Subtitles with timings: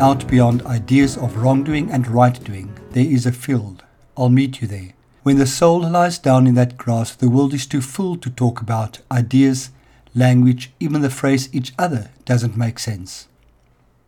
[0.00, 3.84] Out beyond ideas of wrongdoing and right doing, there is a field.
[4.16, 4.94] I'll meet you there.
[5.24, 8.62] When the soul lies down in that grass, the world is too full to talk
[8.62, 9.68] about ideas,
[10.14, 13.28] language, even the phrase each other doesn't make sense.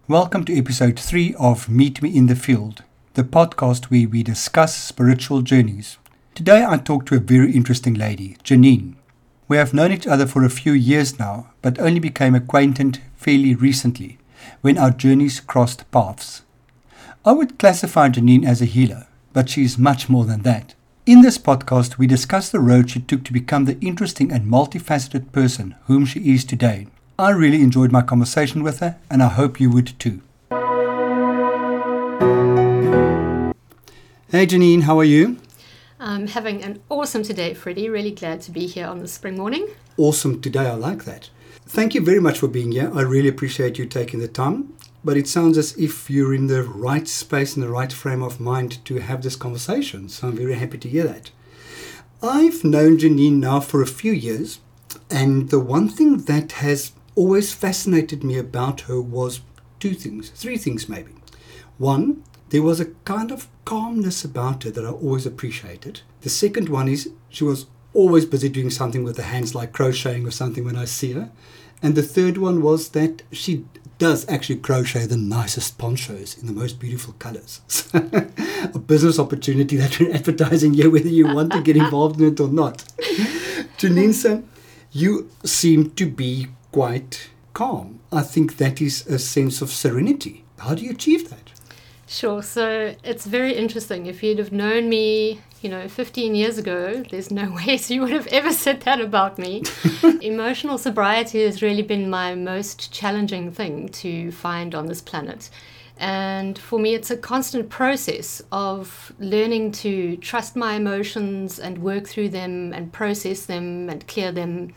[0.08, 4.74] Welcome to episode 3 of Meet Me in the Field, the podcast where we discuss
[4.74, 5.98] spiritual journeys.
[6.34, 8.94] Today I talk to a very interesting lady, Janine.
[9.46, 13.54] We have known each other for a few years now, but only became acquainted fairly
[13.54, 14.16] recently
[14.60, 16.42] when our journeys crossed paths.
[17.24, 20.74] I would classify Janine as a healer, but she is much more than that.
[21.04, 25.32] In this podcast, we discuss the road she took to become the interesting and multifaceted
[25.32, 26.86] person whom she is today.
[27.18, 30.22] I really enjoyed my conversation with her, and I hope you would too.
[34.30, 35.38] Hey Janine, how are you?
[36.00, 37.88] I'm having an awesome today, Freddie.
[37.88, 39.68] Really glad to be here on the spring morning.
[39.96, 41.30] Awesome today, I like that.
[41.66, 42.90] Thank you very much for being here.
[42.94, 44.74] I really appreciate you taking the time.
[45.04, 48.38] But it sounds as if you're in the right space and the right frame of
[48.38, 50.08] mind to have this conversation.
[50.08, 51.30] So I'm very happy to hear that.
[52.22, 54.60] I've known Janine now for a few years,
[55.10, 59.40] and the one thing that has always fascinated me about her was
[59.80, 61.12] two things, three things maybe.
[61.78, 66.02] One, there was a kind of calmness about her that I always appreciated.
[66.20, 70.26] The second one is she was always busy doing something with her hands, like crocheting
[70.26, 71.30] or something when I see her.
[71.82, 73.64] And the third one was that she
[73.98, 77.60] does actually crochet the nicest ponchos in the most beautiful colors.
[77.94, 82.40] a business opportunity that we're advertising here, whether you want to get involved in it
[82.40, 82.78] or not.
[83.78, 84.44] Janine,
[84.92, 88.00] you seem to be quite calm.
[88.10, 90.44] I think that is a sense of serenity.
[90.58, 91.50] How do you achieve that?
[92.06, 92.42] Sure.
[92.42, 94.06] So it's very interesting.
[94.06, 98.10] If you'd have known me, you know, 15 years ago, there's no way you would
[98.10, 99.62] have ever said that about me.
[100.20, 105.50] Emotional sobriety has really been my most challenging thing to find on this planet.
[105.98, 112.08] And for me, it's a constant process of learning to trust my emotions and work
[112.08, 114.74] through them and process them and clear them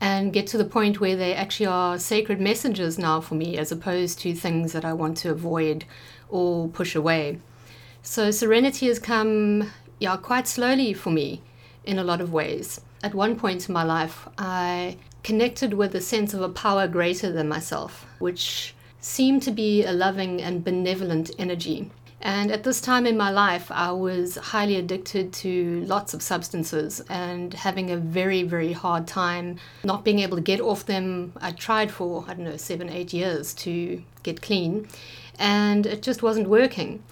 [0.00, 3.72] and get to the point where they actually are sacred messages now for me as
[3.72, 5.84] opposed to things that I want to avoid
[6.28, 7.38] or push away.
[8.02, 9.70] So serenity has come
[10.02, 11.40] yeah, quite slowly for me
[11.84, 12.80] in a lot of ways.
[13.04, 17.30] At one point in my life, I connected with a sense of a power greater
[17.30, 21.88] than myself, which seemed to be a loving and benevolent energy.
[22.20, 27.00] And at this time in my life, I was highly addicted to lots of substances
[27.08, 31.32] and having a very, very hard time not being able to get off them.
[31.40, 34.88] I tried for, I don't know, seven, eight years to get clean
[35.38, 37.02] and it just wasn't working.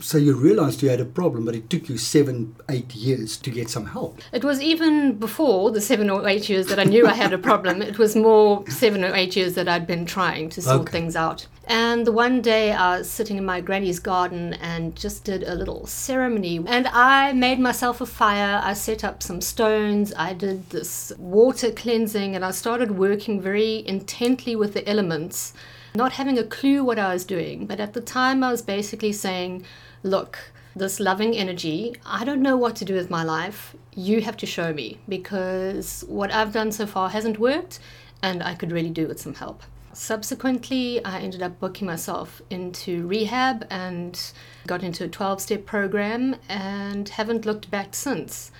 [0.00, 3.50] So you realized you had a problem, but it took you seven, eight years to
[3.50, 4.20] get some help.
[4.32, 7.38] It was even before the seven or eight years that I knew I had a
[7.38, 7.82] problem.
[7.82, 10.92] It was more seven or eight years that I'd been trying to sort okay.
[10.92, 11.46] things out.
[11.66, 15.54] And the one day I was sitting in my granny's garden and just did a
[15.54, 16.60] little ceremony.
[16.66, 18.60] And I made myself a fire.
[18.64, 20.12] I set up some stones.
[20.16, 25.52] I did this water cleansing and I started working very intently with the elements
[25.94, 27.66] not having a clue what I was doing.
[27.66, 29.64] But at the time, I was basically saying,
[30.02, 30.38] look,
[30.74, 33.74] this loving energy, I don't know what to do with my life.
[33.94, 37.80] You have to show me because what I've done so far hasn't worked
[38.22, 39.62] and I could really do with some help.
[39.92, 44.32] Subsequently, I ended up booking myself into rehab and
[44.66, 48.52] got into a 12 step program and haven't looked back since.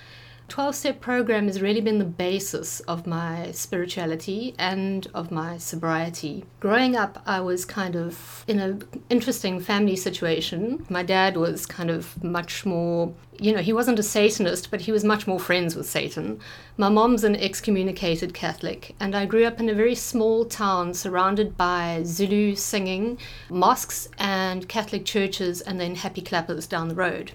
[0.51, 6.43] 12 step program has really been the basis of my spirituality and of my sobriety.
[6.59, 10.85] Growing up, I was kind of in an interesting family situation.
[10.89, 14.91] My dad was kind of much more, you know, he wasn't a Satanist, but he
[14.91, 16.41] was much more friends with Satan.
[16.75, 21.55] My mom's an excommunicated Catholic, and I grew up in a very small town surrounded
[21.55, 23.17] by Zulu singing,
[23.49, 27.31] mosques, and Catholic churches, and then happy clappers down the road.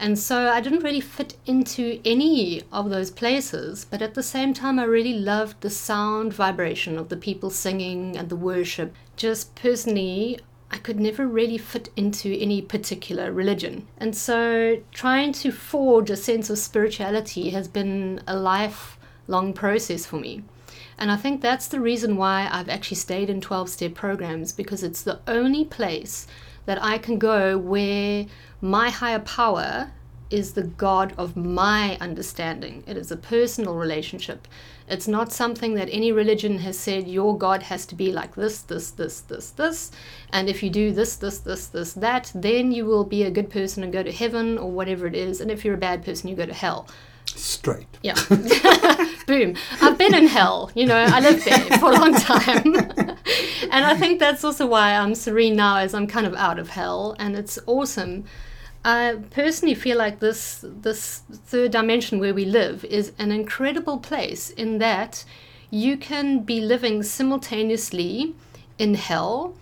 [0.00, 4.54] And so I didn't really fit into any of those places, but at the same
[4.54, 8.94] time, I really loved the sound vibration of the people singing and the worship.
[9.16, 10.38] Just personally,
[10.70, 13.88] I could never really fit into any particular religion.
[13.96, 20.20] And so trying to forge a sense of spirituality has been a lifelong process for
[20.20, 20.44] me.
[20.96, 24.84] And I think that's the reason why I've actually stayed in 12 step programs because
[24.84, 26.28] it's the only place
[26.68, 28.26] that I can go where
[28.60, 29.90] my higher power
[30.28, 32.84] is the God of my understanding.
[32.86, 34.46] It is a personal relationship.
[34.86, 38.60] It's not something that any religion has said your God has to be like this,
[38.60, 39.90] this, this, this, this.
[40.30, 43.48] And if you do this, this, this, this, that, then you will be a good
[43.48, 45.40] person and go to heaven or whatever it is.
[45.40, 46.86] And if you're a bad person, you go to hell.
[47.24, 47.86] Straight.
[48.02, 48.14] Yeah.
[49.26, 49.56] Boom.
[49.80, 53.16] I've been in hell, you know, I lived there for a long time.
[53.70, 56.70] and I think that's also why I'm serene now, as I'm kind of out of
[56.70, 58.24] hell, and it's awesome.
[58.84, 64.50] I personally feel like this this third dimension where we live is an incredible place
[64.50, 65.24] in that
[65.70, 68.34] you can be living simultaneously
[68.78, 69.54] in hell,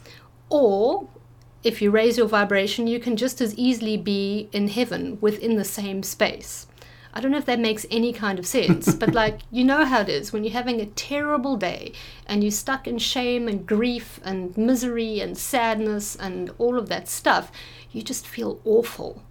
[0.49, 1.09] or
[1.65, 5.65] if you raise your vibration, you can just as easily be in heaven within the
[5.65, 6.67] same space.
[7.17, 10.03] I don't know if that makes any kind of sense, but like, you know how
[10.03, 11.93] it is when you're having a terrible day
[12.27, 17.09] and you're stuck in shame and grief and misery and sadness and all of that
[17.09, 17.51] stuff,
[17.91, 19.23] you just feel awful.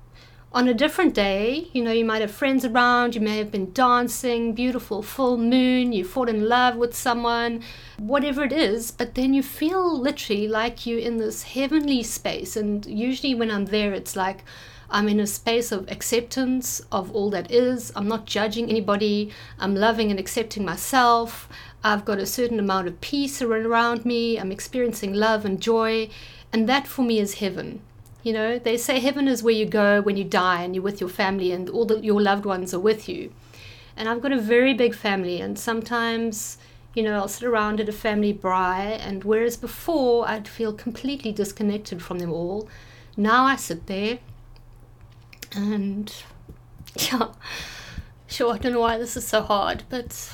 [0.52, 3.72] On a different day, you know, you might have friends around, you may have been
[3.72, 7.62] dancing, beautiful full moon, you fall in love with someone,
[8.00, 12.56] whatever it is, but then you feel literally like you're in this heavenly space.
[12.56, 14.44] And usually when I'm there, it's like,
[14.90, 17.92] I'm in a space of acceptance of all that is.
[17.96, 19.32] I'm not judging anybody.
[19.60, 21.50] I'm loving and accepting myself.
[21.84, 24.40] I've got a certain amount of peace around me.
[24.40, 26.10] I'm experiencing love and joy.
[26.52, 27.82] And that for me is heaven.
[28.24, 31.00] You know, they say heaven is where you go when you die and you're with
[31.00, 33.32] your family and all the, your loved ones are with you.
[33.98, 36.58] And I've got a very big family, and sometimes,
[36.94, 41.32] you know, I'll sit around at a family braai, and whereas before I'd feel completely
[41.32, 42.68] disconnected from them all,
[43.16, 44.20] now I sit there
[45.56, 46.14] and
[46.96, 47.30] yeah,
[48.28, 50.34] sure, I don't know why this is so hard, but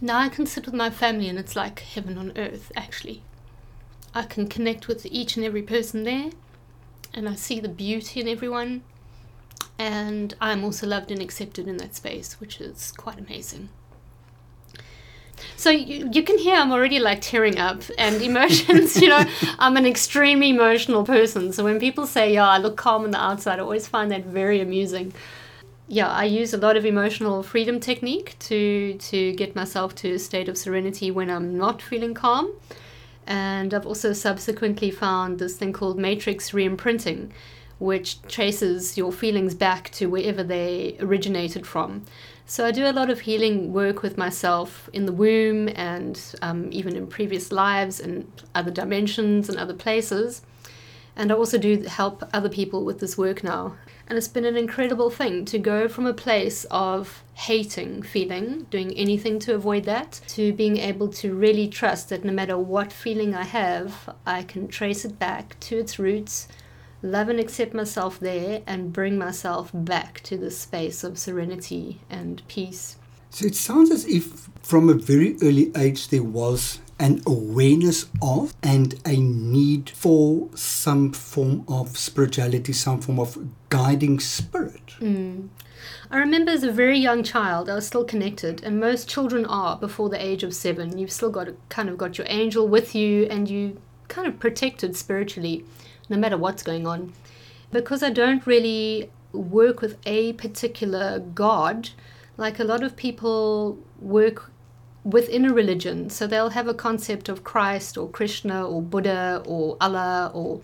[0.00, 3.22] now I can sit with my family and it's like heaven on earth, actually.
[4.14, 6.30] I can connect with each and every person there,
[7.12, 8.82] and I see the beauty in everyone,
[9.78, 13.68] and I'm also loved and accepted in that space, which is quite amazing.
[15.56, 19.24] So you, you can hear I'm already like tearing up and emotions, you know,
[19.58, 21.52] I'm an extremely emotional person.
[21.52, 24.24] So when people say, yeah, I look calm on the outside, I always find that
[24.24, 25.12] very amusing.
[25.90, 30.18] Yeah, I use a lot of emotional freedom technique to to get myself to a
[30.18, 32.52] state of serenity when I'm not feeling calm.
[33.26, 37.30] And I've also subsequently found this thing called matrix reimprinting,
[37.78, 42.04] which traces your feelings back to wherever they originated from.
[42.50, 46.70] So I do a lot of healing work with myself in the womb and um,
[46.72, 50.40] even in previous lives and other dimensions and other places.
[51.14, 53.76] And I also do help other people with this work now.
[54.06, 58.94] And it's been an incredible thing to go from a place of hating feeling, doing
[58.94, 63.34] anything to avoid that, to being able to really trust that no matter what feeling
[63.34, 66.48] I have, I can trace it back to its roots
[67.02, 72.42] love and accept myself there and bring myself back to the space of serenity and
[72.48, 72.96] peace.
[73.30, 78.54] So it sounds as if from a very early age there was an awareness of
[78.62, 84.94] and a need for some form of spirituality, some form of guiding spirit.
[85.00, 85.48] Mm.
[86.10, 89.76] I remember as a very young child, I was still connected, and most children are
[89.76, 90.98] before the age of seven.
[90.98, 94.96] You've still got kind of got your angel with you, and you kind of protected
[94.96, 95.64] spiritually
[96.08, 97.12] no matter what's going on.
[97.70, 101.90] Because I don't really work with a particular God,
[102.36, 104.50] like a lot of people work
[105.04, 106.10] within a religion.
[106.10, 110.60] So they'll have a concept of Christ or Krishna or Buddha or Allah or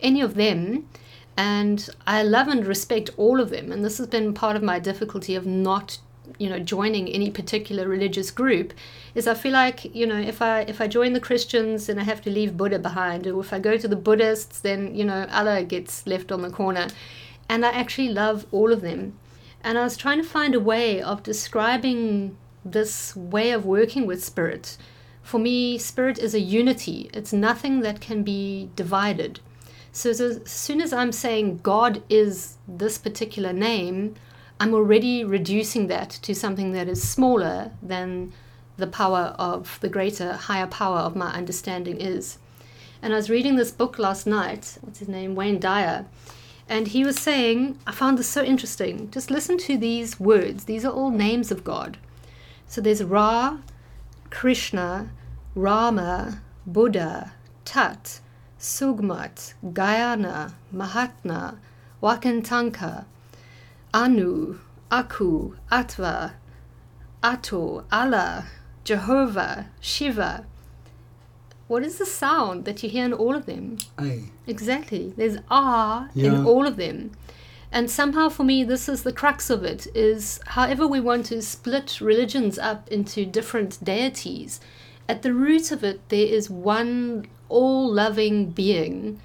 [0.00, 0.88] any of them.
[1.36, 3.72] And I love and respect all of them.
[3.72, 5.98] And this has been part of my difficulty of not
[6.38, 8.72] you know joining any particular religious group
[9.14, 12.04] is I feel like you know if I if I join the Christians then I
[12.04, 15.26] have to leave Buddha behind or if I go to the Buddhists then you know
[15.30, 16.88] Allah gets left on the corner.
[17.48, 19.18] And I actually love all of them.
[19.62, 24.24] And I was trying to find a way of describing this way of working with
[24.24, 24.78] spirit.
[25.22, 27.10] For me spirit is a unity.
[27.12, 29.40] It's nothing that can be divided.
[29.92, 34.16] So as soon as I'm saying God is this particular name
[34.60, 38.32] I'm already reducing that to something that is smaller than
[38.76, 42.38] the power of the greater, higher power of my understanding is.
[43.02, 45.34] And I was reading this book last night, what's his name?
[45.34, 46.06] Wayne Dyer.
[46.68, 49.10] And he was saying, I found this so interesting.
[49.10, 50.64] Just listen to these words.
[50.64, 51.98] These are all names of God.
[52.66, 53.58] So there's Ra,
[54.30, 55.10] Krishna,
[55.54, 57.32] Rama, Buddha,
[57.64, 58.20] Tat,
[58.58, 61.58] Sugmad, Gayana, Mahatma,
[62.02, 63.04] Wakantanka,
[63.94, 64.58] Anu,
[64.90, 66.32] Aku, Atva,
[67.22, 68.46] Ato, Allah,
[68.82, 70.46] Jehovah, Shiva.
[71.68, 73.78] What is the sound that you hear in all of them?
[73.96, 74.24] Aye.
[74.48, 75.14] Exactly.
[75.16, 76.26] There's ah yeah.
[76.26, 77.12] in all of them.
[77.70, 81.40] And somehow for me this is the crux of it is however we want to
[81.40, 84.60] split religions up into different deities,
[85.08, 89.20] at the root of it there is one all loving being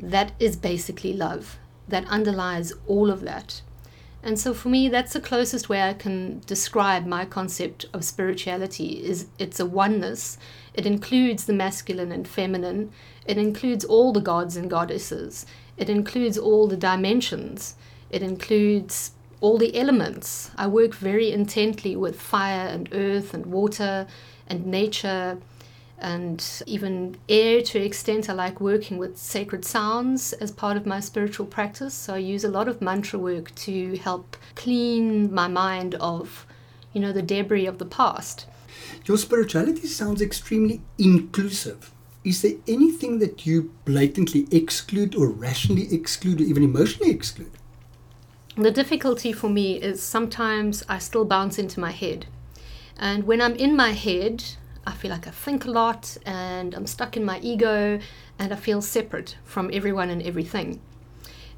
[0.00, 3.60] that is basically love that underlies all of that.
[4.26, 9.06] And so for me, that's the closest way I can describe my concept of spirituality
[9.06, 10.36] is it's a oneness.
[10.74, 12.90] It includes the masculine and feminine.
[13.24, 15.46] It includes all the gods and goddesses.
[15.76, 17.76] It includes all the dimensions.
[18.10, 20.50] It includes all the elements.
[20.56, 24.08] I work very intently with fire and earth and water
[24.48, 25.38] and nature
[25.98, 30.86] and even air to an extent I like working with sacred sounds as part of
[30.86, 31.94] my spiritual practice.
[31.94, 36.46] So I use a lot of mantra work to help clean my mind of,
[36.92, 38.46] you know, the debris of the past.
[39.06, 41.92] Your spirituality sounds extremely inclusive.
[42.24, 47.52] Is there anything that you blatantly exclude or rationally exclude or even emotionally exclude?
[48.56, 52.26] The difficulty for me is sometimes I still bounce into my head.
[52.98, 54.42] And when I'm in my head,
[54.86, 57.98] I feel like I think a lot and I'm stuck in my ego
[58.38, 60.80] and I feel separate from everyone and everything.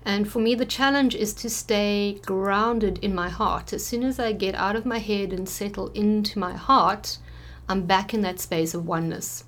[0.05, 3.73] And for me, the challenge is to stay grounded in my heart.
[3.75, 7.19] As soon as I get out of my head and settle into my heart,
[7.69, 9.45] I'm back in that space of oneness.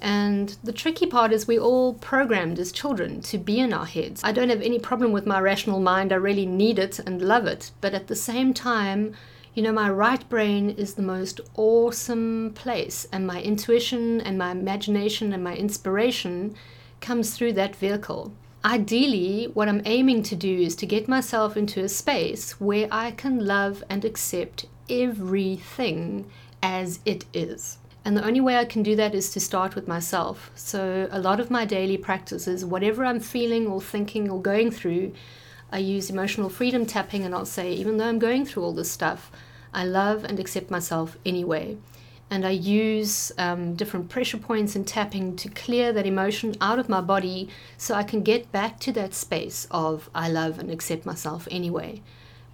[0.00, 4.20] And the tricky part is we're all programmed as children to be in our heads.
[4.22, 7.46] I don't have any problem with my rational mind, I really need it and love
[7.46, 7.72] it.
[7.80, 9.14] But at the same time,
[9.58, 14.52] you know, my right brain is the most awesome place, and my intuition and my
[14.52, 16.54] imagination and my inspiration
[17.00, 18.32] comes through that vehicle.
[18.64, 23.10] Ideally, what I'm aiming to do is to get myself into a space where I
[23.10, 26.30] can love and accept everything
[26.62, 27.78] as it is.
[28.04, 30.52] And the only way I can do that is to start with myself.
[30.54, 34.70] So, a lot of my daily practice is whatever I'm feeling or thinking or going
[34.70, 35.14] through,
[35.72, 38.92] I use emotional freedom tapping and I'll say, even though I'm going through all this
[38.92, 39.32] stuff,
[39.78, 41.76] I love and accept myself anyway.
[42.30, 46.88] And I use um, different pressure points and tapping to clear that emotion out of
[46.88, 51.06] my body so I can get back to that space of I love and accept
[51.06, 52.02] myself anyway.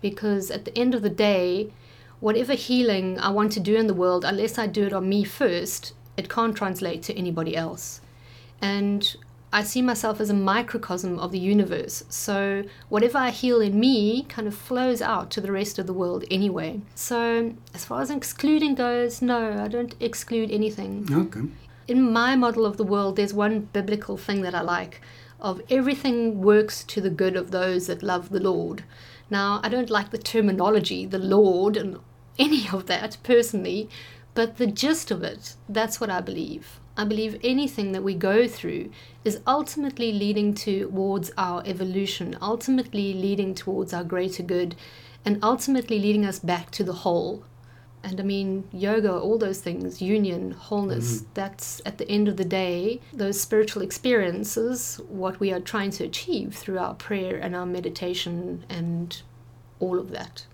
[0.02, 1.72] Because at the end of the day,
[2.20, 5.24] whatever healing I want to do in the world, unless I do it on me
[5.24, 8.02] first, it can't translate to anybody else.
[8.60, 9.16] And
[9.54, 12.02] I see myself as a microcosm of the universe.
[12.08, 15.92] So whatever I heal in me kind of flows out to the rest of the
[15.92, 16.80] world anyway.
[16.96, 21.06] So as far as excluding goes, no, I don't exclude anything.
[21.08, 21.42] Okay.
[21.86, 25.00] In my model of the world, there's one biblical thing that I like
[25.40, 28.82] of everything works to the good of those that love the Lord.
[29.30, 32.00] Now, I don't like the terminology, the Lord, and
[32.40, 33.88] any of that personally,
[34.34, 36.80] but the gist of it, that's what I believe.
[36.96, 38.90] I believe anything that we go through
[39.24, 44.76] is ultimately leading towards our evolution, ultimately leading towards our greater good,
[45.24, 47.44] and ultimately leading us back to the whole.
[48.04, 51.30] And I mean, yoga, all those things, union, wholeness, mm-hmm.
[51.34, 56.04] that's at the end of the day, those spiritual experiences, what we are trying to
[56.04, 59.22] achieve through our prayer and our meditation and
[59.80, 60.46] all of that.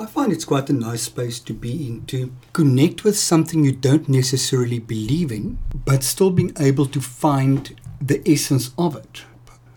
[0.00, 3.72] I find it's quite a nice space to be in to connect with something you
[3.72, 9.24] don't necessarily believe in, but still being able to find the essence of it.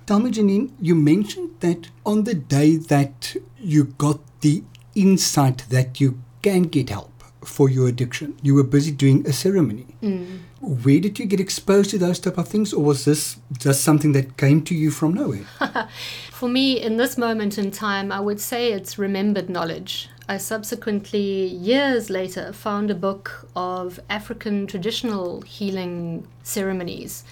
[0.05, 4.63] Tell me, Janine, you mentioned that on the day that you got the
[4.93, 7.11] insight that you can get help
[7.43, 9.87] for your addiction, you were busy doing a ceremony.
[10.03, 10.39] Mm.
[10.61, 14.11] Where did you get exposed to those type of things, or was this just something
[14.11, 15.45] that came to you from nowhere?
[16.31, 20.09] For me, in this moment in time, I would say it's remembered knowledge.
[20.27, 27.23] I subsequently, years later, found a book of African traditional healing ceremonies.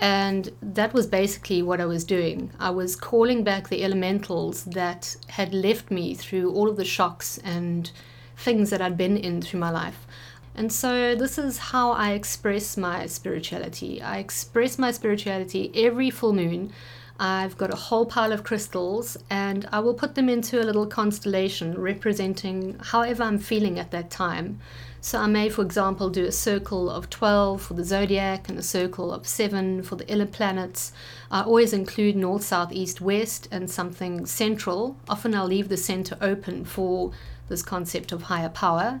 [0.00, 2.50] And that was basically what I was doing.
[2.60, 7.38] I was calling back the elementals that had left me through all of the shocks
[7.38, 7.90] and
[8.36, 10.06] things that I'd been in through my life.
[10.54, 14.00] And so, this is how I express my spirituality.
[14.00, 16.72] I express my spirituality every full moon
[17.18, 20.86] I've got a whole pile of crystals and I will put them into a little
[20.86, 24.60] constellation representing however I'm feeling at that time.
[25.00, 28.62] So I may, for example, do a circle of 12 for the zodiac and a
[28.62, 30.92] circle of 7 for the inner planets.
[31.30, 34.96] I always include north, south, east, west and something central.
[35.08, 37.12] Often I'll leave the center open for
[37.48, 39.00] this concept of higher power.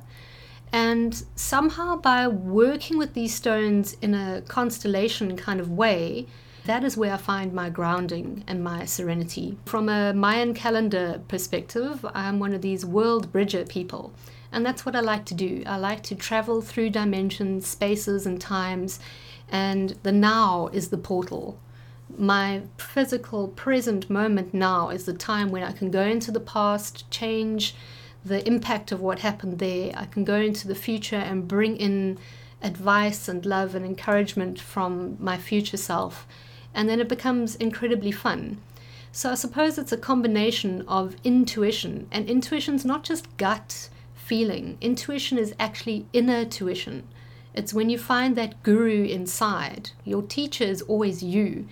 [0.72, 6.26] And somehow, by working with these stones in a constellation kind of way,
[6.66, 9.56] that is where I find my grounding and my serenity.
[9.66, 14.12] From a Mayan calendar perspective, I'm one of these world bridger people.
[14.52, 15.62] And that's what I like to do.
[15.66, 19.00] I like to travel through dimensions, spaces, and times.
[19.48, 21.58] And the now is the portal.
[22.16, 27.10] My physical present moment now is the time when I can go into the past,
[27.10, 27.74] change
[28.24, 29.92] the impact of what happened there.
[29.96, 32.18] I can go into the future and bring in
[32.62, 36.26] advice and love and encouragement from my future self
[36.76, 38.58] and then it becomes incredibly fun.
[39.10, 44.76] So I suppose it's a combination of intuition, and intuition's not just gut feeling.
[44.80, 47.04] Intuition is actually inner tuition.
[47.54, 49.90] It's when you find that guru inside.
[50.04, 51.66] Your teacher is always you.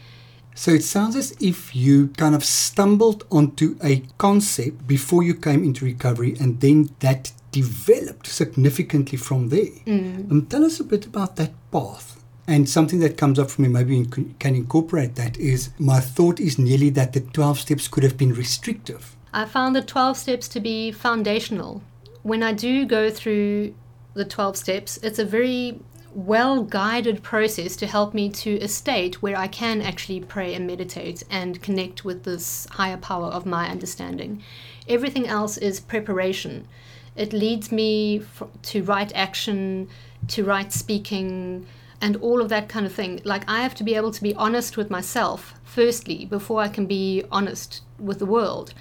[0.54, 5.64] So it sounds as if you kind of stumbled onto a concept before you came
[5.64, 9.74] into recovery and then that developed significantly from there.
[9.86, 10.30] Mm.
[10.30, 12.23] Um, tell us a bit about that path.
[12.46, 16.58] And something that comes up for me, maybe can incorporate that, is my thought is
[16.58, 19.16] nearly that the 12 steps could have been restrictive.
[19.32, 21.82] I found the 12 steps to be foundational.
[22.22, 23.74] When I do go through
[24.12, 25.80] the 12 steps, it's a very
[26.14, 30.66] well guided process to help me to a state where I can actually pray and
[30.66, 34.42] meditate and connect with this higher power of my understanding.
[34.88, 36.68] Everything else is preparation.
[37.16, 38.22] It leads me
[38.62, 39.88] to right action,
[40.28, 41.66] to right speaking,
[42.04, 43.18] and all of that kind of thing.
[43.24, 46.84] Like, I have to be able to be honest with myself, firstly, before I can
[46.84, 48.74] be honest with the world.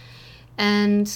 [0.57, 1.09] And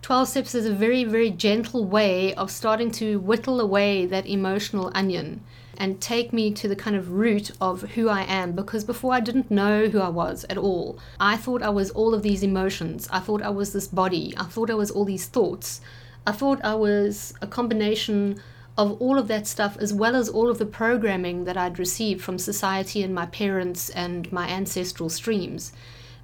[0.00, 4.90] 12 steps is a very, very gentle way of starting to whittle away that emotional
[4.94, 5.44] onion
[5.76, 9.20] and take me to the kind of root of who I am because before I
[9.20, 10.98] didn't know who I was at all.
[11.20, 13.06] I thought I was all of these emotions.
[13.12, 14.32] I thought I was this body.
[14.38, 15.82] I thought I was all these thoughts.
[16.26, 18.40] I thought I was a combination
[18.76, 22.22] of all of that stuff as well as all of the programming that I'd received
[22.22, 25.72] from society and my parents and my ancestral streams.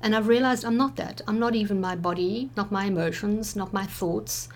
[0.00, 1.20] And I've realized I'm not that.
[1.26, 4.48] I'm not even my body, not my emotions, not my thoughts.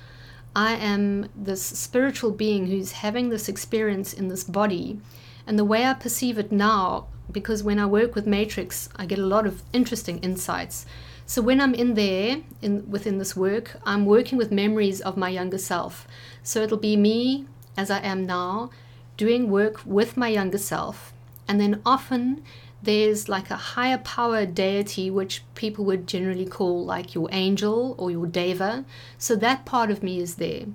[0.54, 5.00] I am this spiritual being who's having this experience in this body.
[5.46, 9.18] And the way I perceive it now, because when I work with Matrix, I get
[9.18, 10.86] a lot of interesting insights.
[11.26, 15.28] So when I'm in there, in within this work, I'm working with memories of my
[15.28, 16.08] younger self.
[16.42, 17.46] So it'll be me
[17.80, 18.70] as I am now,
[19.16, 21.14] doing work with my younger self.
[21.48, 22.42] And then often
[22.82, 28.10] there's like a higher power deity, which people would generally call like your angel or
[28.10, 28.84] your deva.
[29.16, 30.66] So that part of me is there.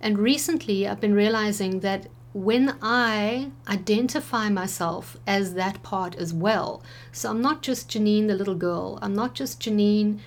[0.00, 6.82] And recently, I've been realizing that when I identify myself as that part as well,
[7.12, 10.18] so I'm not just Janine, the little girl, I'm not just Janine,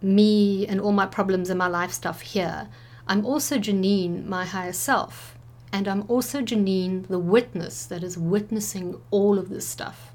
[0.00, 2.68] me, and all my problems and my life stuff here.
[3.08, 5.35] I'm also Janine, my higher self.
[5.76, 10.10] And I'm also Janine, the witness that is witnessing all of this stuff.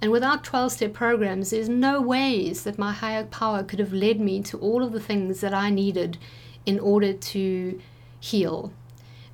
[0.00, 4.20] And without 12 step programs, there's no ways that my higher power could have led
[4.20, 6.18] me to all of the things that I needed
[6.64, 7.80] in order to
[8.20, 8.72] heal.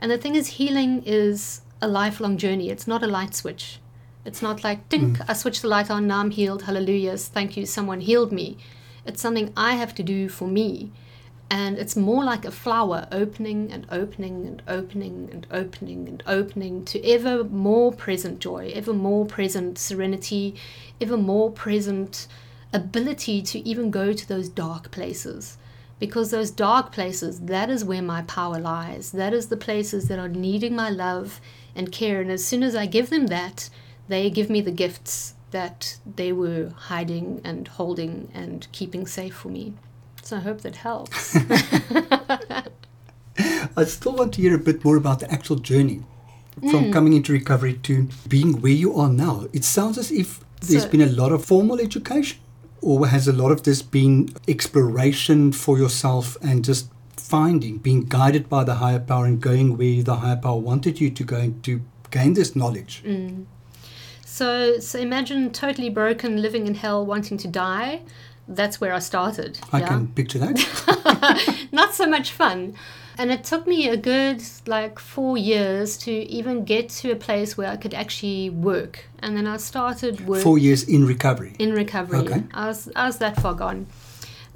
[0.00, 3.78] And the thing is, healing is a lifelong journey, it's not a light switch.
[4.24, 5.24] It's not like, dink, mm.
[5.28, 8.56] I switched the light on, now I'm healed, hallelujah, thank you, someone healed me.
[9.04, 10.92] It's something I have to do for me.
[11.50, 16.84] And it's more like a flower opening and opening and opening and opening and opening
[16.86, 20.54] to ever more present joy, ever more present serenity,
[21.00, 22.26] ever more present
[22.72, 25.58] ability to even go to those dark places.
[25.98, 29.12] Because those dark places, that is where my power lies.
[29.12, 31.40] That is the places that are needing my love
[31.76, 32.20] and care.
[32.20, 33.68] And as soon as I give them that,
[34.08, 39.48] they give me the gifts that they were hiding and holding and keeping safe for
[39.48, 39.74] me.
[40.22, 41.36] So I hope that helps.
[43.76, 46.02] I still want to hear a bit more about the actual journey
[46.60, 46.92] from mm.
[46.92, 49.46] coming into recovery to being where you are now.
[49.52, 52.38] It sounds as if there's so, been a lot of formal education,
[52.80, 58.48] or has a lot of this been exploration for yourself and just finding, being guided
[58.48, 61.64] by the higher power and going where the higher power wanted you to go and
[61.64, 63.02] to gain this knowledge?
[63.04, 63.46] Mm.
[64.24, 68.02] So, so imagine totally broken, living in hell, wanting to die
[68.48, 69.58] that's where I started.
[69.72, 69.88] I yeah?
[69.88, 71.66] can picture that.
[71.72, 72.74] Not so much fun.
[73.18, 77.56] And it took me a good like four years to even get to a place
[77.56, 79.04] where I could actually work.
[79.18, 80.42] And then I started work.
[80.42, 81.54] Four years in recovery.
[81.58, 82.18] In recovery.
[82.20, 82.44] Okay.
[82.54, 83.86] I was I was that far gone.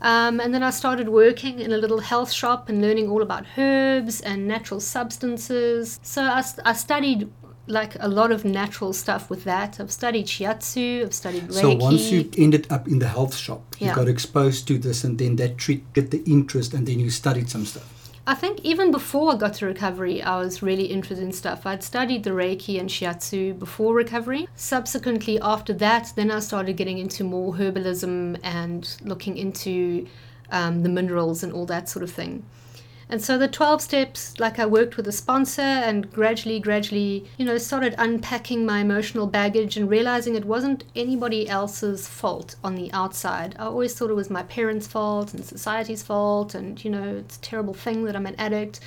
[0.00, 3.44] Um, and then I started working in a little health shop and learning all about
[3.56, 5.98] herbs and natural substances.
[6.02, 7.30] So I, I studied
[7.66, 9.80] like a lot of natural stuff with that.
[9.80, 11.60] I've studied shiatsu, I've studied Reiki.
[11.60, 13.94] So once you ended up in the health shop, you yeah.
[13.94, 17.64] got exposed to this and then that triggered the interest and then you studied some
[17.64, 17.92] stuff.
[18.28, 21.64] I think even before I got to recovery, I was really interested in stuff.
[21.64, 24.48] I'd studied the Reiki and Shiatsu before recovery.
[24.56, 30.08] Subsequently, after that, then I started getting into more herbalism and looking into
[30.50, 32.44] um, the minerals and all that sort of thing.
[33.08, 37.44] And so the 12 steps, like I worked with a sponsor and gradually, gradually, you
[37.44, 42.92] know, started unpacking my emotional baggage and realizing it wasn't anybody else's fault on the
[42.92, 43.54] outside.
[43.60, 47.36] I always thought it was my parents' fault and society's fault and, you know, it's
[47.36, 48.80] a terrible thing that I'm an addict.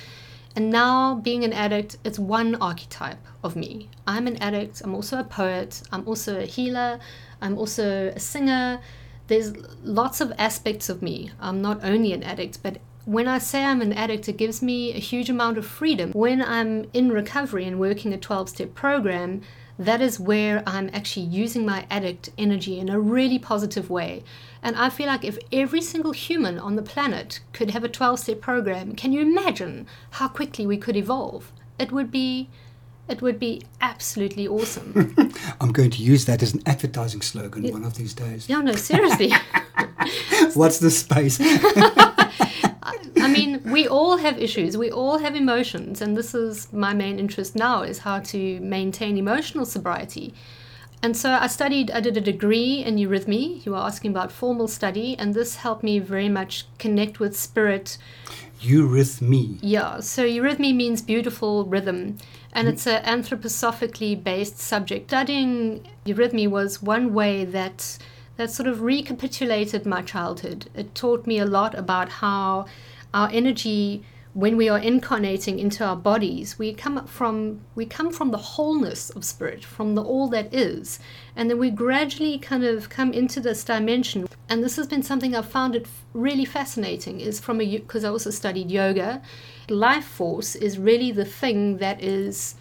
[0.54, 3.88] And now, being an addict, it's one archetype of me.
[4.06, 4.82] I'm an addict.
[4.82, 5.80] I'm also a poet.
[5.92, 6.98] I'm also a healer.
[7.40, 8.80] I'm also a singer
[9.28, 9.52] there's
[9.84, 11.30] lots of aspects of me.
[11.38, 12.78] I'm not only an addict, but
[13.10, 16.12] when I say I'm an addict, it gives me a huge amount of freedom.
[16.12, 19.42] When I'm in recovery and working a 12 step program,
[19.80, 24.22] that is where I'm actually using my addict energy in a really positive way.
[24.62, 28.20] And I feel like if every single human on the planet could have a 12
[28.20, 31.50] step program, can you imagine how quickly we could evolve?
[31.80, 32.48] It would be
[33.08, 35.16] it would be absolutely awesome.
[35.60, 37.72] I'm going to use that as an advertising slogan yeah.
[37.72, 38.48] one of these days.
[38.48, 39.32] Yeah, no, seriously.
[40.54, 41.40] What's the space?
[42.82, 44.76] I mean, we all have issues.
[44.76, 49.18] We all have emotions, and this is my main interest now: is how to maintain
[49.18, 50.32] emotional sobriety.
[51.02, 51.90] And so I studied.
[51.90, 53.64] I did a degree in eurythmy.
[53.64, 57.98] You were asking about formal study, and this helped me very much connect with spirit.
[58.62, 59.58] Eurythmy.
[59.62, 60.00] Yeah.
[60.00, 62.18] So eurythmy means beautiful rhythm,
[62.52, 62.72] and mm.
[62.72, 65.10] it's an anthroposophically based subject.
[65.10, 67.98] Studying eurythmy was one way that
[68.36, 70.70] that sort of recapitulated my childhood.
[70.74, 72.66] It taught me a lot about how
[73.12, 78.30] our energy when we are incarnating into our bodies we come from we come from
[78.30, 81.00] the wholeness of spirit from the all that is.
[81.34, 84.28] And then we gradually kind of come into this dimension.
[84.48, 88.08] And this has been something i've found it really fascinating is from a because i
[88.08, 89.20] also studied yoga.
[89.68, 92.54] Life force is really the thing that is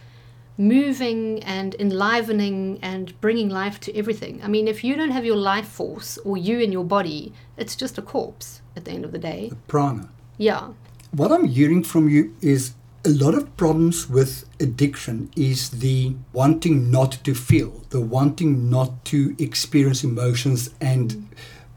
[0.60, 5.36] moving and enlivening and bringing life to everything i mean if you don't have your
[5.36, 9.12] life force or you in your body it's just a corpse at the end of
[9.12, 10.70] the day the prana yeah.
[11.12, 12.74] What I'm hearing from you is
[13.06, 19.06] a lot of problems with addiction is the wanting not to feel, the wanting not
[19.06, 20.70] to experience emotions.
[20.80, 21.26] And mm.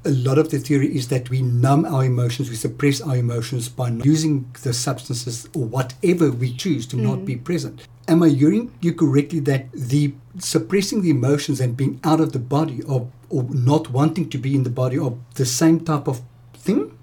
[0.04, 3.68] a lot of the theory is that we numb our emotions, we suppress our emotions
[3.68, 7.02] by using the substances or whatever we choose to mm.
[7.02, 7.88] not be present.
[8.12, 12.38] Am I hearing you correctly that the suppressing the emotions and being out of the
[12.38, 16.20] body or, or not wanting to be in the body are the same type of
[16.52, 16.98] thing?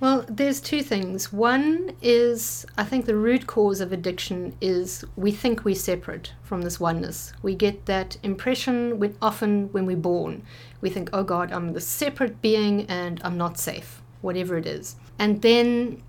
[0.00, 1.34] Well, there's two things.
[1.34, 6.62] One is I think the root cause of addiction is we think we're separate from
[6.62, 7.34] this oneness.
[7.42, 10.44] We get that impression when, often when we're born.
[10.80, 14.96] We think, oh God, I'm the separate being and I'm not safe, whatever it is.
[15.18, 16.02] And then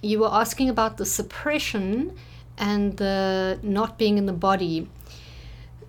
[0.00, 2.16] you were asking about the suppression
[2.60, 4.88] and the not being in the body.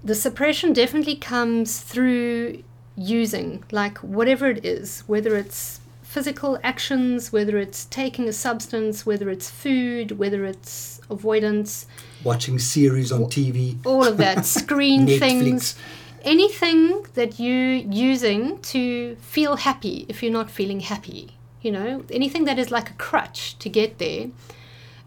[0.04, 2.64] The suppression definitely comes through
[2.96, 9.30] using, like whatever it is, whether it's physical actions, whether it's taking a substance, whether
[9.30, 11.86] it's food, whether it's avoidance,
[12.24, 15.76] watching series on TV, all of that, screen things,
[16.24, 22.46] anything that you're using to feel happy if you're not feeling happy, you know, anything
[22.46, 24.28] that is like a crutch to get there.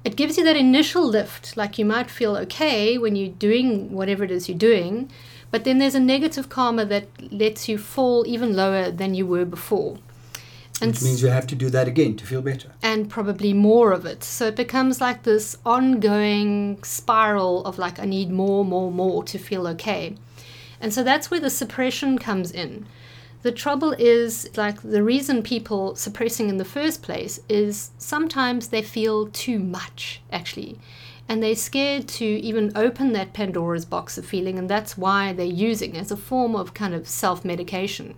[0.04, 4.22] It gives you that initial lift, like you might feel okay when you're doing whatever
[4.22, 5.10] it is you're doing,
[5.50, 9.46] but then there's a negative karma that lets you fall even lower than you were
[9.46, 9.98] before.
[10.82, 12.72] And Which means you have to do that again to feel better.
[12.82, 14.24] And probably more of it.
[14.24, 19.38] So it becomes like this ongoing spiral of like, I need more, more, more to
[19.38, 20.16] feel okay.
[20.80, 22.86] And so that's where the suppression comes in.
[23.44, 28.80] The trouble is, like, the reason people suppressing in the first place is sometimes they
[28.80, 30.78] feel too much, actually.
[31.28, 35.44] And they're scared to even open that Pandora's box of feeling, and that's why they're
[35.44, 38.14] using as a form of kind of self medication.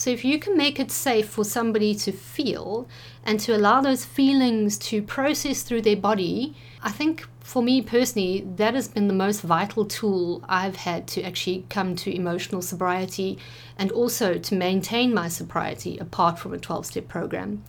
[0.00, 2.88] So if you can make it safe for somebody to feel
[3.22, 8.46] and to allow those feelings to process through their body, I think for me personally,
[8.56, 13.36] that has been the most vital tool I've had to actually come to emotional sobriety
[13.76, 17.62] and also to maintain my sobriety apart from a 12 step program.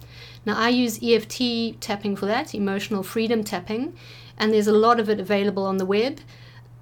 [0.46, 3.94] Now, I use EFT tapping for that, emotional freedom tapping,
[4.38, 6.22] and there's a lot of it available on the web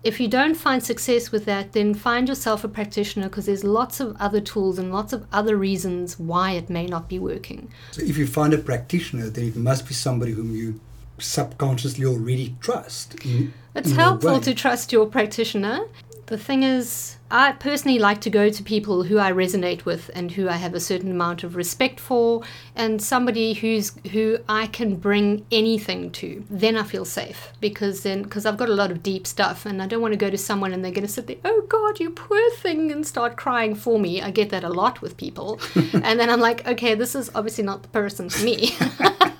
[0.03, 3.99] if you don't find success with that, then find yourself a practitioner because there's lots
[3.99, 7.69] of other tools and lots of other reasons why it may not be working.
[7.91, 10.79] So if you find a practitioner, then it must be somebody whom you
[11.17, 13.15] subconsciously already trust.
[13.25, 15.81] In, it's in helpful to trust your practitioner.
[16.27, 20.31] The thing is, I personally like to go to people who I resonate with and
[20.31, 22.41] who I have a certain amount of respect for,
[22.75, 26.43] and somebody who's who I can bring anything to.
[26.49, 29.79] Then I feel safe because then because I've got a lot of deep stuff, and
[29.79, 31.99] I don't want to go to someone and they're going to sit there, oh God,
[31.99, 34.23] you poor thing, and start crying for me.
[34.23, 35.59] I get that a lot with people,
[35.93, 38.75] and then I'm like, okay, this is obviously not the person for me.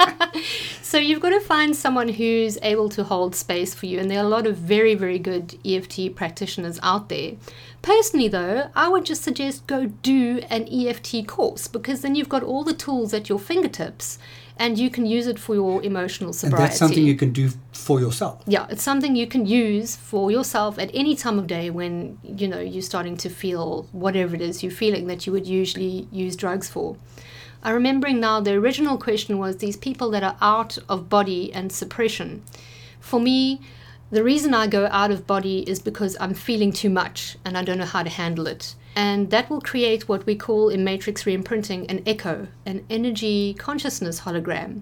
[0.84, 4.20] so you've got to find someone who's able to hold space for you, and there
[4.20, 7.34] are a lot of very, very good EFT practitioners out there.
[7.82, 12.44] Personally, though, I would just suggest go do an EFT course because then you've got
[12.44, 14.20] all the tools at your fingertips
[14.58, 16.64] and you can use it for your emotional sobriety.
[16.64, 18.44] And that's something you can do for yourself.
[18.46, 22.48] Yeah, it's something you can use for yourself at any time of day when you
[22.50, 26.36] know you're starting to feel whatever it is you're feeling that you would usually use
[26.36, 26.98] drugs for.
[27.64, 31.72] I'm remembering now the original question was these people that are out of body and
[31.72, 32.44] suppression.
[33.00, 33.62] For me,
[34.12, 37.64] the reason I go out of body is because I'm feeling too much and I
[37.64, 38.76] don't know how to handle it.
[38.96, 44.22] And that will create what we call in matrix reimprinting an echo, an energy consciousness
[44.22, 44.82] hologram.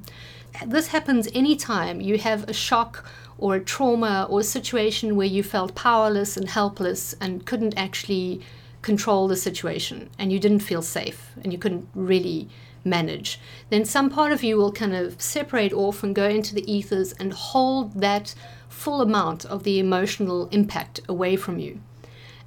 [0.66, 3.06] This happens anytime you have a shock
[3.38, 8.42] or a trauma or a situation where you felt powerless and helpless and couldn't actually
[8.82, 12.48] control the situation and you didn't feel safe and you couldn't really
[12.86, 13.40] manage.
[13.70, 17.12] Then some part of you will kind of separate off and go into the ethers
[17.14, 18.34] and hold that
[18.78, 21.82] full amount of the emotional impact away from you.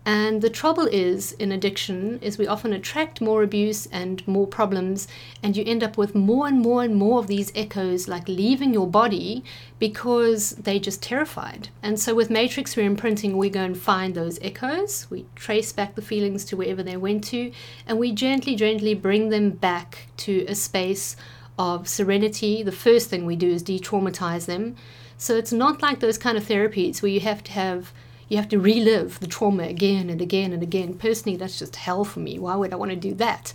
[0.06, 5.06] And the trouble is in addiction is we often attract more abuse and more problems
[5.42, 8.72] and you end up with more and more and more of these echoes like leaving
[8.72, 9.44] your body
[9.78, 11.68] because they just terrified.
[11.82, 16.02] And so with matrix reimprinting we go and find those echoes, we trace back the
[16.02, 17.52] feelings to wherever they went to
[17.86, 21.14] and we gently gently bring them back to a space
[21.58, 22.62] of serenity.
[22.62, 24.76] The first thing we do is de-traumatize them
[25.20, 27.92] so it's not like those kind of therapies where you have to have
[28.30, 30.94] you have to relive the trauma again and again and again.
[30.94, 32.38] Personally, that's just hell for me.
[32.38, 33.52] Why would I want to do that?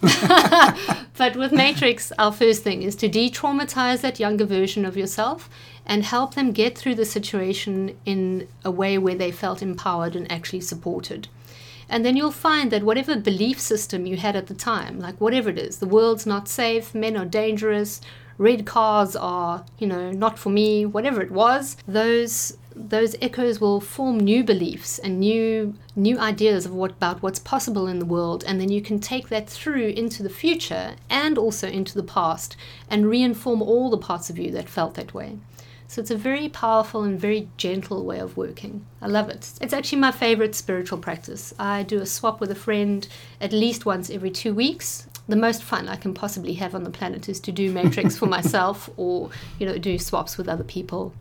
[1.18, 5.48] but with Matrix, our first thing is to de traumatize that younger version of yourself
[5.86, 10.32] and help them get through the situation in a way where they felt empowered and
[10.32, 11.28] actually supported.
[11.88, 15.50] And then you'll find that whatever belief system you had at the time, like whatever
[15.50, 18.00] it is, the world's not safe, men are dangerous,
[18.38, 23.80] red cars are, you know, not for me, whatever it was, those those echoes will
[23.80, 28.42] form new beliefs and new new ideas of what about what's possible in the world
[28.48, 32.56] and then you can take that through into the future and also into the past
[32.90, 35.38] and reinform all the parts of you that felt that way.
[35.86, 38.84] So it's a very powerful and very gentle way of working.
[39.00, 39.52] I love it.
[39.60, 41.54] It's actually my favorite spiritual practice.
[41.58, 43.06] I do a swap with a friend
[43.40, 46.90] at least once every two weeks the most fun I can possibly have on the
[46.90, 51.14] planet is to do matrix for myself or you know do swaps with other people.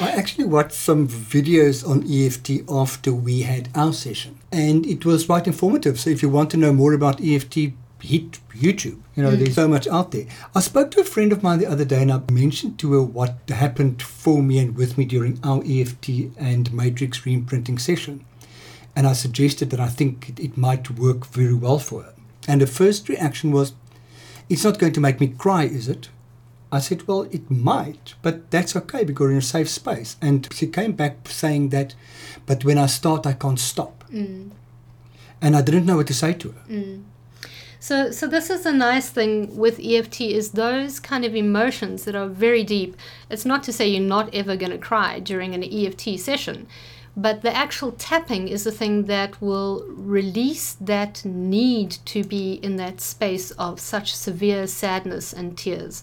[0.00, 5.26] I actually watched some videos on EFT after we had our session, and it was
[5.26, 6.00] quite informative.
[6.00, 9.00] So if you want to know more about EFT, hit YouTube.
[9.14, 9.38] You know, mm.
[9.38, 10.26] there's so much out there.
[10.54, 13.02] I spoke to a friend of mine the other day, and I mentioned to her
[13.02, 18.24] what happened for me and with me during our EFT and matrix reimprinting session,
[18.96, 22.14] and I suggested that I think it, it might work very well for her.
[22.46, 23.72] And the first reaction was,
[24.48, 26.08] It's not going to make me cry, is it?
[26.70, 30.16] I said, Well, it might, but that's okay because we're in a safe space.
[30.20, 31.94] And she came back saying that,
[32.46, 34.04] But when I start, I can't stop.
[34.10, 34.50] Mm.
[35.40, 36.62] And I didn't know what to say to her.
[36.68, 37.04] Mm.
[37.84, 42.14] So, so this is a nice thing with EFT is those kind of emotions that
[42.14, 42.96] are very deep.
[43.28, 46.66] It's not to say you're not ever going to cry during an EFT session,
[47.16, 52.76] but the actual tapping is the thing that will release that need to be in
[52.76, 56.02] that space of such severe sadness and tears.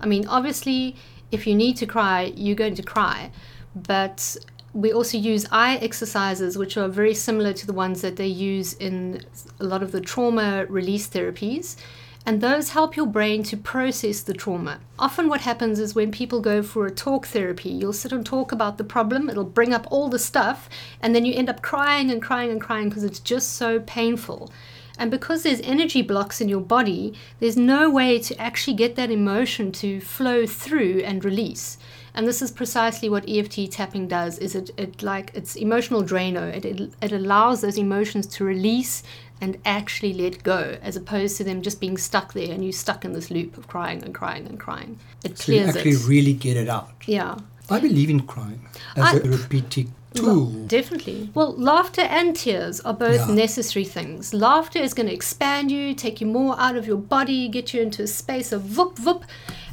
[0.00, 0.96] I mean, obviously,
[1.30, 3.30] if you need to cry, you're going to cry.
[3.74, 4.36] But
[4.74, 8.74] we also use eye exercises, which are very similar to the ones that they use
[8.74, 9.24] in
[9.58, 11.76] a lot of the trauma release therapies
[12.26, 14.80] and those help your brain to process the trauma.
[14.98, 18.52] Often, what happens is when people go for a talk therapy, you'll sit and talk
[18.52, 20.68] about the problem, it'll bring up all the stuff,
[21.00, 24.50] and then you end up crying and crying and crying because it's just so painful.
[24.98, 29.10] And because there's energy blocks in your body, there's no way to actually get that
[29.10, 31.78] emotion to flow through and release.
[32.12, 36.48] And this is precisely what EFT tapping does is it, it like it's emotional drainer.
[36.50, 39.02] It, it, it allows those emotions to release
[39.40, 43.04] and actually let go, as opposed to them just being stuck there and you stuck
[43.04, 44.98] in this loop of crying and crying and crying.
[45.24, 46.06] It so clears you actually it.
[46.08, 46.90] really get it out.
[47.06, 47.38] Yeah.
[47.70, 50.50] I believe in crying as I, a repeating tool.
[50.50, 51.30] Well, definitely.
[51.34, 53.34] Well, laughter and tears are both yeah.
[53.34, 54.34] necessary things.
[54.34, 57.80] Laughter is going to expand you, take you more out of your body, get you
[57.80, 59.24] into a space of whoop whoop,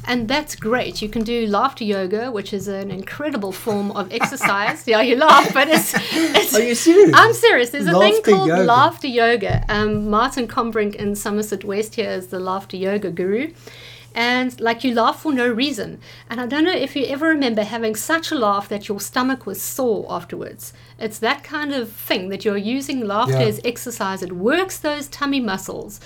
[0.08, 1.02] and that's great.
[1.02, 4.88] You can do laughter yoga, which is an incredible form of exercise.
[4.88, 6.54] yeah, you laugh, but it's, it's.
[6.54, 7.10] Are you serious?
[7.14, 7.70] I'm serious.
[7.70, 8.62] There's laughter a thing called yoga.
[8.62, 9.64] laughter yoga.
[9.68, 13.52] Um, Martin Combrink in Somerset West here is the laughter yoga guru.
[14.14, 16.00] And like you laugh for no reason.
[16.30, 19.44] And I don't know if you ever remember having such a laugh that your stomach
[19.44, 20.72] was sore afterwards.
[20.98, 23.46] It's that kind of thing that you're using laughter yeah.
[23.46, 24.22] as exercise.
[24.22, 26.00] It works those tummy muscles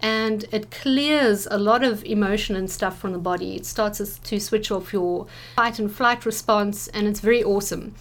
[0.00, 3.56] and it clears a lot of emotion and stuff from the body.
[3.56, 7.94] It starts to switch off your fight and flight response, and it's very awesome.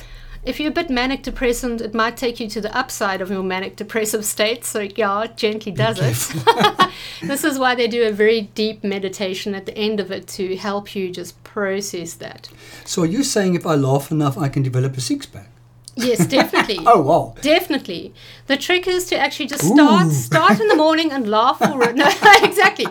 [0.43, 3.41] If you're a bit manic depressant, it might take you to the upside of your
[3.41, 4.63] manic depressive state.
[4.63, 6.43] So, yeah, it gently does it.
[7.23, 10.55] this is why they do a very deep meditation at the end of it to
[10.55, 12.49] help you just process that.
[12.83, 15.49] So, are you saying if I laugh enough, I can develop a six pack?
[15.95, 16.79] Yes, definitely.
[16.85, 17.35] oh wow.
[17.41, 18.13] Definitely.
[18.47, 20.11] The trick is to actually just start Ooh.
[20.11, 21.95] start in the morning and laugh for it.
[22.05, 22.07] No,
[22.43, 22.85] exactly.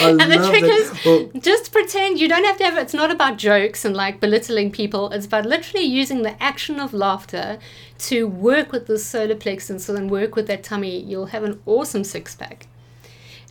[0.00, 3.36] and the trick is well, just pretend you don't have to have it's not about
[3.38, 5.10] jokes and like belittling people.
[5.10, 7.58] It's about literally using the action of laughter
[7.98, 11.00] to work with the solar plexus and then work with that tummy.
[11.00, 12.66] You'll have an awesome six pack.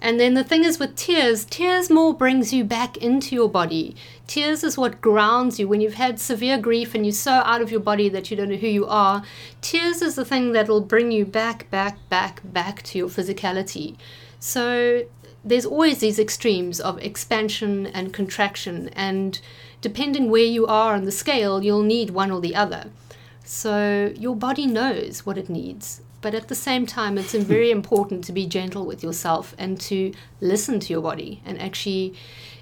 [0.01, 3.95] And then the thing is with tears, tears more brings you back into your body.
[4.27, 7.71] Tears is what grounds you when you've had severe grief and you're so out of
[7.71, 9.23] your body that you don't know who you are.
[9.61, 13.95] Tears is the thing that will bring you back, back, back, back to your physicality.
[14.39, 15.05] So
[15.43, 19.39] there's always these extremes of expansion and contraction, and
[19.79, 22.89] depending where you are on the scale, you'll need one or the other.
[23.43, 26.01] So your body knows what it needs.
[26.25, 30.11] But at the same time, it's very important to be gentle with yourself and to
[30.41, 32.15] listen to your body and actually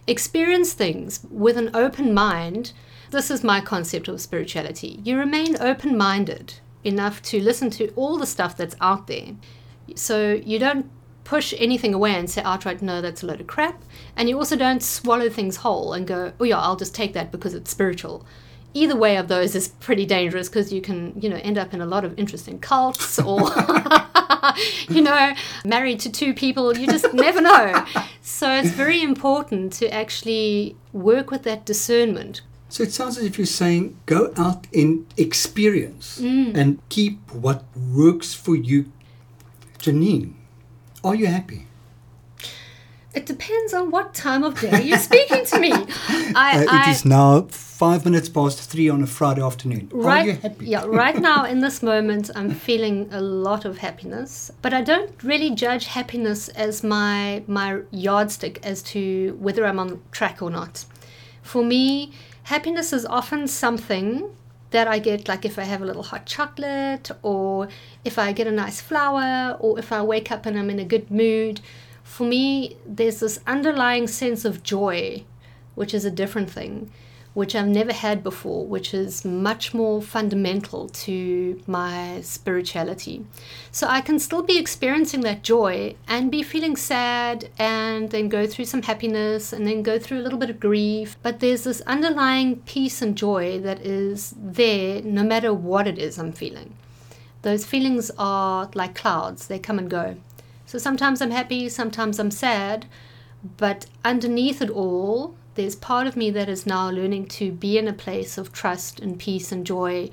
[0.06, 2.74] experience things with an open mind.
[3.12, 5.00] This is my concept of spirituality.
[5.06, 9.30] You remain open minded enough to listen to all the stuff that's out there.
[9.96, 10.92] So you don't
[11.24, 13.82] push anything away and say outright, no, that's a load of crap.
[14.18, 17.32] And you also don't swallow things whole and go, oh, yeah, I'll just take that
[17.32, 18.26] because it's spiritual.
[18.74, 21.82] Either way of those is pretty dangerous because you can, you know, end up in
[21.82, 23.40] a lot of interesting cults or,
[24.90, 25.34] you know,
[25.64, 26.76] married to two people.
[26.78, 27.86] You just never know.
[28.22, 32.42] So it's very important to actually work with that discernment.
[32.70, 36.58] So it sounds as if you're saying go out in experience mm.
[36.58, 38.92] and keep what works for you.
[39.78, 40.34] Janine,
[41.04, 41.68] are you happy?
[43.14, 45.72] It depends on what time of day you're speaking to me.
[46.36, 49.90] I, uh, it I, is now five minutes past three on a Friday afternoon.
[49.94, 50.66] Right, Are you happy?
[50.66, 55.12] Yeah, right now in this moment, I'm feeling a lot of happiness, but I don't
[55.24, 60.86] really judge happiness as my my yardstick as to whether I'm on track or not.
[61.44, 64.36] For me, happiness is often something
[64.72, 67.68] that I get, like if I have a little hot chocolate, or
[68.04, 70.86] if I get a nice flower, or if I wake up and I'm in a
[70.86, 71.62] good mood.
[72.14, 75.24] For me, there's this underlying sense of joy,
[75.74, 76.92] which is a different thing,
[77.34, 83.26] which I've never had before, which is much more fundamental to my spirituality.
[83.72, 88.46] So I can still be experiencing that joy and be feeling sad and then go
[88.46, 91.18] through some happiness and then go through a little bit of grief.
[91.24, 96.20] But there's this underlying peace and joy that is there no matter what it is
[96.20, 96.76] I'm feeling.
[97.42, 100.18] Those feelings are like clouds, they come and go.
[100.74, 102.88] So sometimes I'm happy, sometimes I'm sad,
[103.58, 107.88] but underneath it all, there's part of me that is now learning to be in
[107.88, 110.10] a place of trust and peace and joy,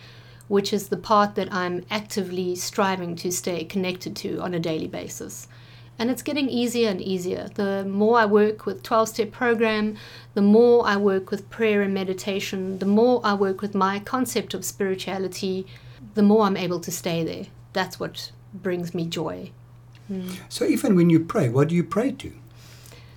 [0.48, 4.86] which is the part that I'm actively striving to stay connected to on a daily
[4.86, 5.48] basis.
[5.98, 7.48] And it's getting easier and easier.
[7.54, 9.96] The more I work with 12 step program,
[10.34, 14.52] the more I work with prayer and meditation, the more I work with my concept
[14.52, 15.66] of spirituality,
[16.12, 17.46] the more I'm able to stay there.
[17.72, 19.52] That's what brings me joy.
[20.48, 22.32] So even when you pray, what do you pray to?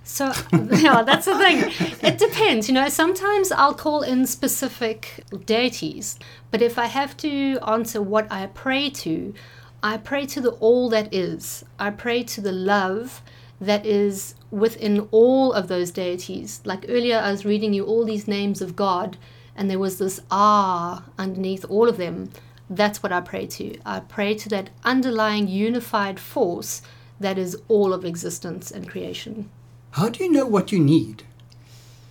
[0.04, 1.72] So yeah, that's the thing.
[2.02, 2.68] It depends.
[2.68, 6.18] You know, sometimes I'll call in specific deities,
[6.50, 9.34] but if I have to answer what I pray to,
[9.82, 11.64] I pray to the all that is.
[11.78, 13.22] I pray to the love
[13.60, 16.60] that is within all of those deities.
[16.64, 19.16] Like earlier, I was reading you all these names of God,
[19.56, 22.30] and there was this ah underneath all of them.
[22.68, 23.78] That's what I pray to.
[23.84, 26.82] I pray to that underlying unified force
[27.20, 29.50] that is all of existence and creation.
[29.92, 31.22] How do you know what you need?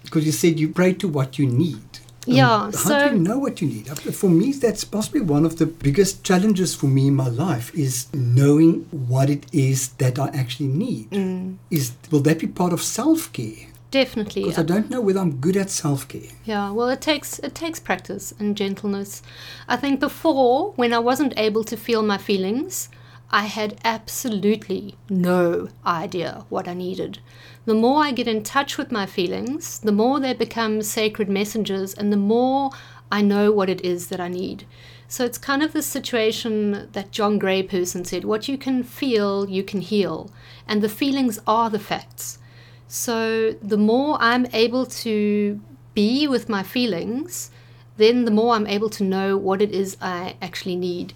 [0.03, 1.99] Because you said you pray to what you need.
[2.25, 2.53] Yeah.
[2.53, 3.87] Um, how so do you know what you need?
[3.97, 8.07] For me, that's possibly one of the biggest challenges for me in my life is
[8.13, 11.09] knowing what it is that I actually need.
[11.11, 11.57] Mm.
[11.69, 13.67] Is will that be part of self care?
[13.93, 14.41] Definitely.
[14.41, 16.31] Because I don't know whether I'm good at self care.
[16.45, 19.21] Yeah, well, it takes it takes practice and gentleness.
[19.67, 22.89] I think before, when I wasn't able to feel my feelings,
[23.29, 27.19] I had absolutely no idea what I needed.
[27.65, 31.93] The more I get in touch with my feelings, the more they become sacred messengers,
[31.93, 32.71] and the more
[33.11, 34.65] I know what it is that I need.
[35.07, 39.47] So it's kind of the situation that John Gray person said what you can feel,
[39.47, 40.31] you can heal.
[40.67, 42.39] And the feelings are the facts.
[42.87, 45.59] So the more I'm able to
[45.93, 47.51] be with my feelings,
[47.97, 51.13] then the more I'm able to know what it is I actually need.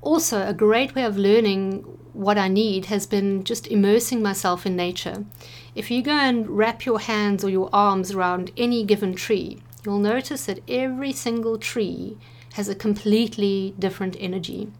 [0.00, 1.82] Also, a great way of learning
[2.12, 5.24] what I need has been just immersing myself in nature.
[5.74, 9.98] If you go and wrap your hands or your arms around any given tree, you'll
[9.98, 12.18] notice that every single tree
[12.54, 14.70] has a completely different energy.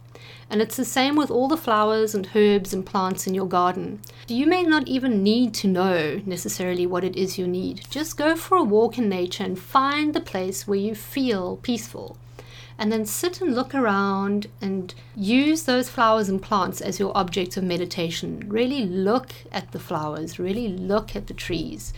[0.49, 4.01] And it's the same with all the flowers and herbs and plants in your garden.
[4.27, 7.81] You may not even need to know necessarily what it is you need.
[7.89, 12.17] Just go for a walk in nature and find the place where you feel peaceful.
[12.77, 17.55] And then sit and look around and use those flowers and plants as your object
[17.55, 18.45] of meditation.
[18.47, 21.93] Really look at the flowers, really look at the trees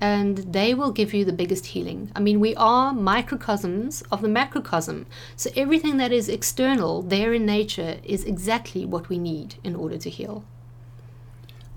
[0.00, 2.10] and they will give you the biggest healing.
[2.16, 5.06] I mean, we are microcosms of the macrocosm.
[5.36, 9.98] So everything that is external there in nature is exactly what we need in order
[9.98, 10.44] to heal.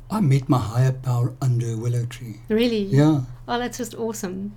[0.09, 2.41] I met my higher power under a willow tree.
[2.47, 2.83] Really?
[2.83, 3.21] Yeah.
[3.47, 4.53] Oh, that's just awesome.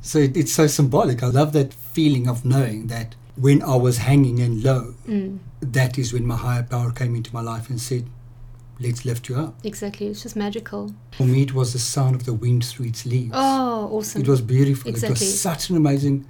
[0.00, 1.22] So it, it's so symbolic.
[1.22, 5.38] I love that feeling of knowing that when I was hanging in low, mm.
[5.60, 8.08] that is when my higher power came into my life and said,
[8.80, 9.54] let's lift you up.
[9.64, 10.06] Exactly.
[10.08, 10.94] It's just magical.
[11.12, 13.32] For me, it was the sound of the wind through its leaves.
[13.34, 14.22] Oh, awesome.
[14.22, 14.88] It was beautiful.
[14.90, 15.16] Exactly.
[15.26, 16.26] It was such an amazing,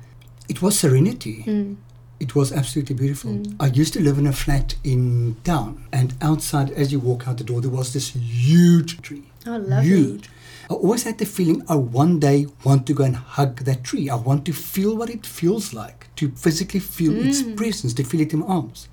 [0.48, 1.44] it was serenity.
[1.46, 1.76] Mm.
[2.20, 3.30] It was absolutely beautiful.
[3.32, 3.54] Mm.
[3.60, 7.38] I used to live in a flat in town, and outside, as you walk out
[7.38, 9.22] the door, there was this huge tree.
[9.46, 9.88] Oh, lovely.
[9.88, 10.28] Huge.
[10.68, 14.10] I always had the feeling I one day want to go and hug that tree.
[14.10, 17.56] I want to feel what it feels like, to physically feel its Mm.
[17.56, 18.88] presence, to feel it in my arms.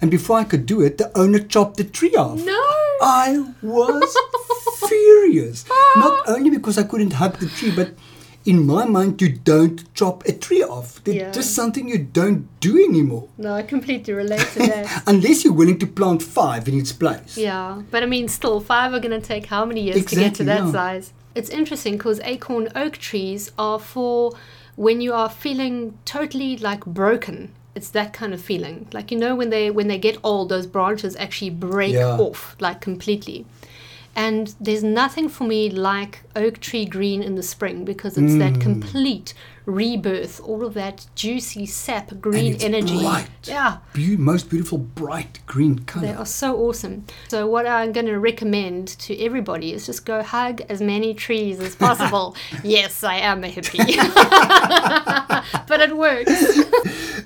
[0.00, 2.42] And before I could do it, the owner chopped the tree off.
[2.44, 2.60] No.
[3.00, 4.16] I was
[4.88, 5.64] furious.
[5.96, 7.94] Not only because I couldn't hug the tree, but
[8.46, 11.00] in my mind, you don't chop a tree off.
[11.06, 11.30] It's Yeah.
[11.30, 13.28] just something you don't do anymore.
[13.38, 15.02] No, I completely relate to that.
[15.06, 17.36] Unless you're willing to plant five in its place.
[17.36, 20.34] yeah, but I mean, still, five are going to take how many years to get
[20.36, 20.72] to that yeah.
[20.72, 21.12] size?
[21.34, 24.32] It's interesting because acorn oak trees are for
[24.76, 27.52] when you are feeling totally like broken.
[27.74, 28.86] It's that kind of feeling.
[28.92, 32.16] Like you know when they when they get old, those branches actually break Yeah.
[32.18, 33.44] off like completely.
[34.16, 38.54] And there's nothing for me like oak tree green in the spring because it's that
[38.54, 38.60] Mm.
[38.60, 39.34] complete
[39.70, 42.98] rebirth, all of that juicy sap green energy.
[43.00, 43.28] bright.
[43.44, 43.78] Yeah.
[43.94, 46.06] Beau- most beautiful bright green color.
[46.06, 47.04] They are so awesome.
[47.28, 51.60] So, what I'm going to recommend to everybody is just go hug as many trees
[51.60, 52.36] as possible.
[52.64, 53.96] yes, I am a hippie,
[55.68, 56.30] but it works.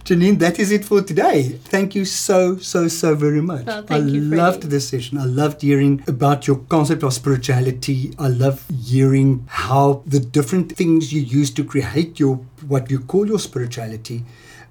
[0.05, 1.59] Janine, that is it for today.
[1.64, 3.64] Thank you so, so, so very much.
[3.64, 5.16] Thank I you, loved this session.
[5.16, 8.12] I loved hearing about your concept of spirituality.
[8.18, 12.34] I love hearing how the different things you use to create your
[12.68, 14.24] what you call your spirituality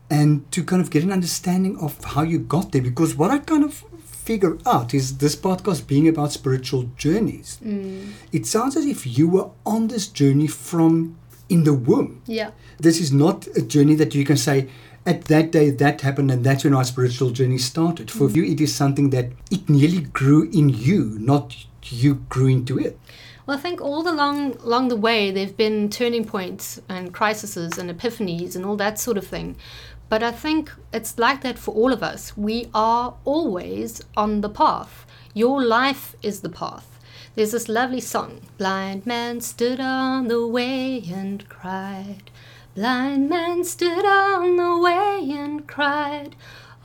[0.09, 2.81] and to kind of get an understanding of how you got there.
[2.81, 7.59] Because what I kind of figure out is this podcast being about spiritual journeys.
[7.63, 8.11] Mm.
[8.31, 11.17] It sounds as if you were on this journey from
[11.49, 12.51] in the womb Yeah.
[12.79, 14.69] this is not a journey that you can say
[15.05, 18.61] at that day that happened and that's when our spiritual journey started for you it
[18.61, 21.53] is something that it nearly grew in you not
[21.89, 22.97] you grew into it
[23.45, 27.89] Well, I think all along along the way there've been turning points and crises and
[27.89, 29.57] epiphanies and all that sort of thing.
[30.07, 32.37] But I think it's like that for all of us.
[32.37, 35.05] We are always on the path.
[35.33, 36.99] Your life is the path.
[37.35, 38.41] There's this lovely song.
[38.57, 42.31] Blind man stood on the way and cried.
[42.75, 46.35] Blind man stood on the way and cried,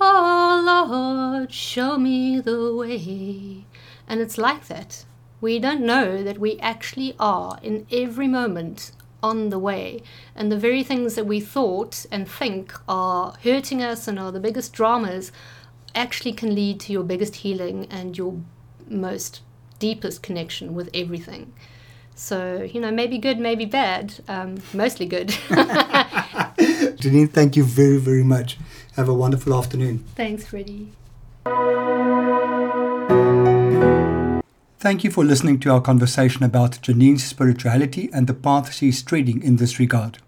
[0.00, 3.64] Oh Lord, show me the way.
[4.08, 5.04] And it's like that.
[5.40, 10.02] We don't know that we actually are in every moment on the way.
[10.34, 14.40] And the very things that we thought and think are hurting us and are the
[14.40, 15.32] biggest dramas
[15.94, 18.40] actually can lead to your biggest healing and your
[18.88, 19.42] most
[19.78, 21.52] deepest connection with everything.
[22.14, 25.28] So, you know, maybe good, maybe bad, um, mostly good.
[26.98, 28.58] Janine thank you very very much
[28.96, 30.88] have a wonderful afternoon Thanks, Freddie.
[34.80, 39.02] Thank you for listening to our conversation about Janine's spirituality and the path she is
[39.02, 40.18] treading in this regard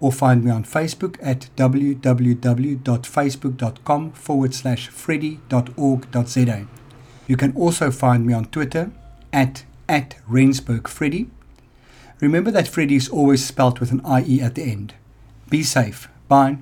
[0.00, 6.66] or find me on Facebook at www.facebook.com forward slash freddie.org.za.
[7.26, 8.90] You can also find me on Twitter
[9.32, 11.28] at, at RensburgFreddie.
[12.20, 14.94] Remember that Freddie is always spelt with an IE at the end.
[15.48, 16.08] Be safe.
[16.28, 16.58] Bye.